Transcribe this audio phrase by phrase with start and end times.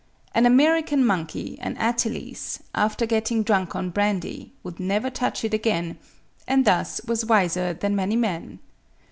[0.33, 5.99] An American monkey, an Ateles, after getting drunk on brandy, would never touch it again,
[6.47, 8.57] and thus was wiser than many men.